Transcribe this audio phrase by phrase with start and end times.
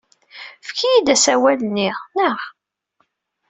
[0.61, 2.39] Efk-iyi-d asawal-nni, naɣ?